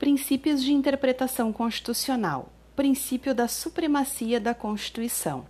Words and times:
Princípios 0.00 0.62
de 0.62 0.72
interpretação 0.72 1.52
constitucional. 1.52 2.50
Princípio 2.74 3.34
da 3.34 3.46
supremacia 3.46 4.40
da 4.40 4.54
Constituição. 4.54 5.46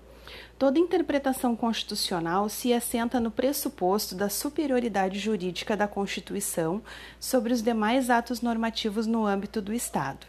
Toda 0.58 0.76
interpretação 0.76 1.54
constitucional 1.54 2.48
se 2.48 2.72
assenta 2.72 3.20
no 3.20 3.30
pressuposto 3.30 4.16
da 4.16 4.28
superioridade 4.28 5.20
jurídica 5.20 5.76
da 5.76 5.86
Constituição 5.86 6.82
sobre 7.20 7.52
os 7.52 7.62
demais 7.62 8.10
atos 8.10 8.40
normativos 8.40 9.06
no 9.06 9.24
âmbito 9.24 9.62
do 9.62 9.72
Estado. 9.72 10.26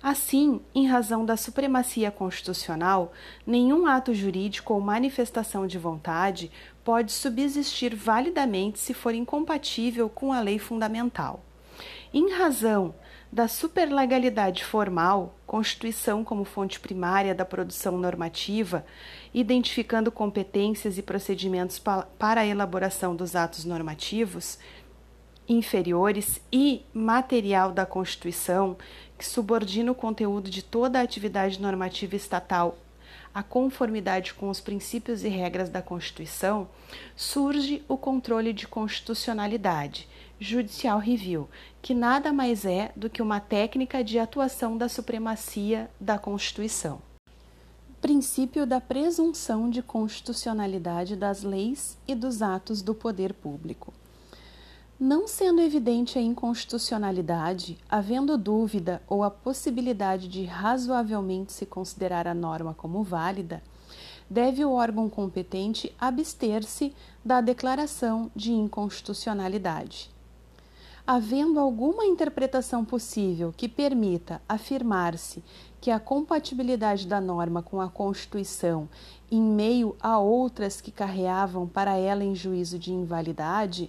Assim, 0.00 0.60
em 0.72 0.86
razão 0.86 1.24
da 1.24 1.36
supremacia 1.36 2.12
constitucional, 2.12 3.12
nenhum 3.44 3.88
ato 3.88 4.14
jurídico 4.14 4.72
ou 4.72 4.80
manifestação 4.80 5.66
de 5.66 5.78
vontade 5.78 6.48
pode 6.84 7.10
subsistir 7.10 7.92
validamente 7.92 8.78
se 8.78 8.94
for 8.94 9.12
incompatível 9.12 10.08
com 10.08 10.32
a 10.32 10.40
lei 10.40 10.60
fundamental. 10.60 11.42
Em 12.12 12.32
razão 12.32 12.94
da 13.30 13.46
superlegalidade 13.46 14.64
formal, 14.64 15.34
Constituição 15.46 16.24
como 16.24 16.44
fonte 16.44 16.80
primária 16.80 17.34
da 17.34 17.44
produção 17.44 17.96
normativa, 17.96 18.84
identificando 19.32 20.10
competências 20.12 20.98
e 20.98 21.02
procedimentos 21.02 21.78
para 21.78 22.40
a 22.40 22.46
elaboração 22.46 23.14
dos 23.14 23.34
atos 23.34 23.64
normativos 23.64 24.58
inferiores 25.48 26.40
e 26.52 26.82
material 26.92 27.72
da 27.72 27.86
Constituição, 27.86 28.76
que 29.16 29.24
subordina 29.24 29.90
o 29.90 29.94
conteúdo 29.94 30.50
de 30.50 30.62
toda 30.62 30.98
a 30.98 31.02
atividade 31.02 31.60
normativa 31.60 32.14
estatal 32.14 32.76
à 33.38 33.42
conformidade 33.44 34.34
com 34.34 34.50
os 34.50 34.60
princípios 34.60 35.22
e 35.22 35.28
regras 35.28 35.70
da 35.70 35.80
Constituição, 35.80 36.68
surge 37.14 37.84
o 37.86 37.96
controle 37.96 38.52
de 38.52 38.66
constitucionalidade 38.66 40.08
Judicial 40.40 40.98
Review, 40.98 41.48
que 41.80 41.94
nada 41.94 42.32
mais 42.32 42.64
é 42.64 42.90
do 42.96 43.08
que 43.08 43.22
uma 43.22 43.38
técnica 43.38 44.02
de 44.02 44.18
atuação 44.18 44.76
da 44.76 44.88
supremacia 44.88 45.88
da 46.00 46.18
Constituição. 46.18 47.00
Princípio 48.00 48.66
da 48.66 48.80
presunção 48.80 49.70
de 49.70 49.82
constitucionalidade 49.82 51.14
das 51.14 51.44
leis 51.44 51.96
e 52.08 52.16
dos 52.16 52.42
atos 52.42 52.82
do 52.82 52.92
poder 52.92 53.32
público. 53.32 53.94
Não 55.00 55.28
sendo 55.28 55.60
evidente 55.60 56.18
a 56.18 56.20
inconstitucionalidade, 56.20 57.78
havendo 57.88 58.36
dúvida 58.36 59.00
ou 59.06 59.22
a 59.22 59.30
possibilidade 59.30 60.26
de 60.26 60.44
razoavelmente 60.44 61.52
se 61.52 61.64
considerar 61.64 62.26
a 62.26 62.34
norma 62.34 62.74
como 62.74 63.04
válida, 63.04 63.62
deve 64.28 64.64
o 64.64 64.72
órgão 64.72 65.08
competente 65.08 65.94
abster-se 66.00 66.92
da 67.24 67.40
declaração 67.40 68.28
de 68.34 68.50
inconstitucionalidade. 68.50 70.10
Havendo 71.06 71.60
alguma 71.60 72.04
interpretação 72.04 72.84
possível 72.84 73.54
que 73.56 73.68
permita 73.68 74.42
afirmar-se 74.48 75.44
que 75.80 75.92
a 75.92 76.00
compatibilidade 76.00 77.06
da 77.06 77.20
norma 77.20 77.62
com 77.62 77.80
a 77.80 77.88
Constituição, 77.88 78.88
em 79.30 79.40
meio 79.40 79.94
a 80.00 80.18
outras 80.18 80.80
que 80.80 80.90
carreavam 80.90 81.68
para 81.68 81.96
ela 81.96 82.24
em 82.24 82.34
juízo 82.34 82.80
de 82.80 82.92
invalidade, 82.92 83.88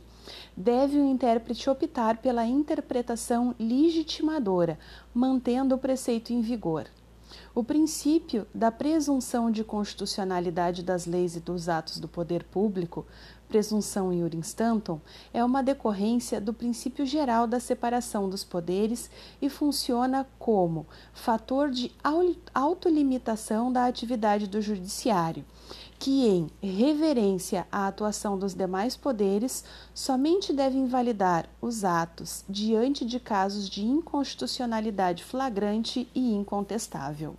deve 0.56 0.98
o 0.98 1.06
intérprete 1.06 1.70
optar 1.70 2.18
pela 2.18 2.46
interpretação 2.46 3.56
legitimadora, 3.60 4.78
mantendo 5.14 5.76
o 5.76 5.80
preceito 5.80 6.34
em 6.34 6.42
vigor. 6.42 6.86
O 7.54 7.64
princípio 7.64 8.48
da 8.54 8.72
presunção 8.72 9.52
de 9.52 9.64
constitucionalidade 9.64 10.82
das 10.82 11.06
leis 11.06 11.36
e 11.36 11.40
dos 11.40 11.70
atos 11.70 12.00
do 12.00 12.08
poder 12.08 12.44
público 12.44 13.06
presunção 13.50 14.14
iure 14.14 14.38
instantum, 14.38 15.02
é 15.34 15.44
uma 15.44 15.64
decorrência 15.64 16.40
do 16.40 16.54
princípio 16.54 17.04
geral 17.06 17.48
da 17.48 17.60
separação 17.60 18.30
dos 18.30 18.44
poderes 18.44 19.10
e 19.42 19.50
funciona 19.50 20.26
como 20.38 20.86
fator 21.12 21.72
de 21.72 21.92
autolimitação 22.54 23.74
da 23.74 23.88
atividade 23.88 24.46
do 24.46 24.62
judiciário, 24.62 25.44
que, 26.00 26.26
em 26.26 26.50
reverência 26.62 27.68
à 27.70 27.86
atuação 27.86 28.40
dos 28.40 28.56
demais 28.56 28.96
poderes, 28.96 29.66
somente 29.94 30.54
deve 30.54 30.78
invalidar 30.78 31.50
os 31.62 31.84
atos 31.84 32.46
diante 32.48 33.06
de 33.06 33.20
casos 33.20 33.70
de 33.70 33.86
inconstitucionalidade 33.86 35.26
flagrante 35.26 36.10
e 36.16 36.34
incontestável. 36.34 37.36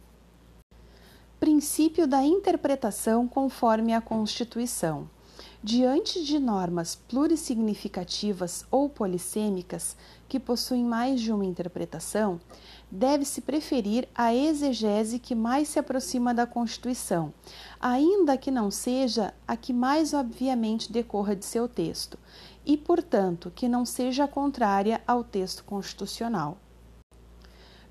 Princípio 1.40 2.06
da 2.06 2.22
interpretação 2.22 3.26
conforme 3.26 3.94
a 3.94 4.00
Constituição. 4.00 5.08
Diante 5.62 6.24
de 6.24 6.38
normas 6.38 6.94
plurissignificativas 6.94 8.64
ou 8.70 8.88
polissêmicas 8.88 9.94
que 10.26 10.40
possuem 10.40 10.82
mais 10.82 11.20
de 11.20 11.30
uma 11.30 11.44
interpretação, 11.44 12.40
deve-se 12.90 13.42
preferir 13.42 14.08
a 14.14 14.34
exegese 14.34 15.18
que 15.18 15.34
mais 15.34 15.68
se 15.68 15.78
aproxima 15.78 16.32
da 16.32 16.46
Constituição, 16.46 17.34
ainda 17.78 18.38
que 18.38 18.50
não 18.50 18.70
seja 18.70 19.34
a 19.46 19.54
que 19.54 19.74
mais 19.74 20.14
obviamente 20.14 20.90
decorra 20.90 21.36
de 21.36 21.44
seu 21.44 21.68
texto, 21.68 22.18
e, 22.64 22.78
portanto, 22.78 23.52
que 23.54 23.68
não 23.68 23.84
seja 23.84 24.26
contrária 24.26 25.02
ao 25.06 25.22
texto 25.22 25.62
constitucional. 25.64 26.56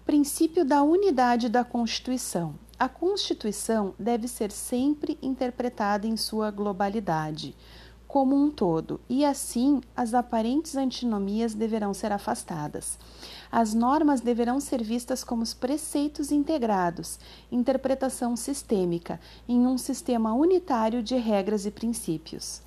Princípio 0.04 0.66
da 0.66 0.82
unidade 0.82 1.48
da 1.48 1.64
Constituição. 1.64 2.56
A 2.80 2.88
Constituição 2.88 3.94
deve 4.00 4.26
ser 4.26 4.54
sempre 4.54 5.18
interpretada 5.22 6.08
em 6.08 6.16
sua 6.16 6.50
globalidade, 6.50 7.54
como 8.08 8.34
um 8.38 8.50
todo, 8.50 9.02
e 9.10 9.26
assim 9.26 9.82
as 9.94 10.14
aparentes 10.14 10.78
antinomias 10.78 11.54
deverão 11.54 11.94
ser 11.94 12.14
afastadas. 12.14 12.98
As 13.52 13.74
normas 13.74 14.22
deverão 14.22 14.62
ser 14.62 14.82
vistas 14.82 15.26
como 15.26 15.44
os 15.44 15.54
preceitos 15.54 16.32
integrados, 16.32 17.20
interpretação 17.52 18.38
sistêmica, 18.38 19.20
em 19.46 19.68
um 19.68 19.78
sistema 19.78 20.34
unitário 20.34 21.04
de 21.04 21.18
regras 21.18 21.66
e 21.66 21.72
princípios. 21.72 22.62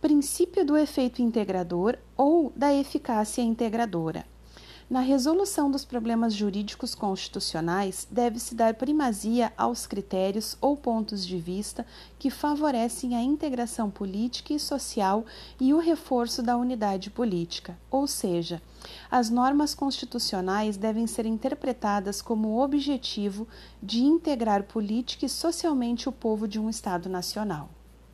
Princípio 0.00 0.64
do 0.64 0.76
efeito 0.76 1.20
integrador 1.20 1.98
ou 2.16 2.52
da 2.54 2.72
eficácia 2.72 3.42
integradora. 3.42 4.24
Na 4.88 5.00
resolução 5.00 5.70
dos 5.70 5.82
problemas 5.82 6.34
jurídicos 6.34 6.94
constitucionais, 6.94 8.06
deve-se 8.10 8.54
dar 8.54 8.74
primazia 8.74 9.50
aos 9.56 9.86
critérios 9.86 10.58
ou 10.60 10.76
pontos 10.76 11.26
de 11.26 11.38
vista 11.38 11.86
que 12.18 12.28
favorecem 12.28 13.16
a 13.16 13.22
integração 13.22 13.90
política 13.90 14.52
e 14.52 14.60
social 14.60 15.24
e 15.58 15.72
o 15.72 15.78
reforço 15.78 16.42
da 16.42 16.54
unidade 16.58 17.08
política, 17.10 17.78
ou 17.90 18.06
seja, 18.06 18.60
as 19.10 19.30
normas 19.30 19.74
constitucionais 19.74 20.76
devem 20.76 21.06
ser 21.06 21.24
interpretadas 21.24 22.20
como 22.20 22.48
o 22.48 22.62
objetivo 22.62 23.48
de 23.82 24.02
integrar 24.02 24.64
política 24.64 25.24
e 25.24 25.30
socialmente 25.30 26.10
o 26.10 26.12
povo 26.12 26.46
de 26.46 26.60
um 26.60 26.68
Estado 26.68 27.08
nacional. 27.08 27.70